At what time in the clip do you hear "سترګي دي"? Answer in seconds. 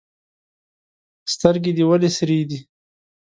1.33-1.83